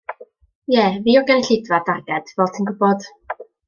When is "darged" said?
1.93-2.35